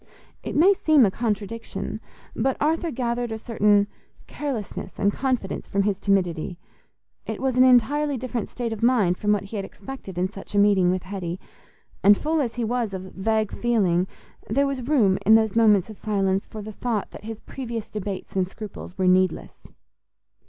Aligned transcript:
It 0.41 0.55
may 0.55 0.73
seem 0.73 1.05
a 1.05 1.11
contradiction, 1.11 2.01
but 2.35 2.57
Arthur 2.59 2.89
gathered 2.89 3.31
a 3.31 3.37
certain 3.37 3.85
carelessness 4.25 4.97
and 4.97 5.13
confidence 5.13 5.67
from 5.67 5.83
his 5.83 5.99
timidity: 5.99 6.57
it 7.27 7.39
was 7.39 7.55
an 7.55 7.63
entirely 7.63 8.17
different 8.17 8.49
state 8.49 8.73
of 8.73 8.81
mind 8.81 9.19
from 9.19 9.31
what 9.31 9.43
he 9.43 9.57
had 9.57 9.63
expected 9.63 10.17
in 10.17 10.27
such 10.27 10.55
a 10.55 10.57
meeting 10.57 10.89
with 10.89 11.03
Hetty; 11.03 11.39
and 12.03 12.17
full 12.17 12.41
as 12.41 12.55
he 12.55 12.63
was 12.63 12.95
of 12.95 13.13
vague 13.13 13.51
feeling, 13.51 14.07
there 14.49 14.65
was 14.65 14.87
room, 14.89 15.19
in 15.23 15.35
those 15.35 15.55
moments 15.55 15.87
of 15.87 15.99
silence, 15.99 16.47
for 16.47 16.63
the 16.63 16.73
thought 16.73 17.11
that 17.11 17.25
his 17.25 17.39
previous 17.39 17.91
debates 17.91 18.35
and 18.35 18.49
scruples 18.49 18.97
were 18.97 19.05
needless. 19.07 19.67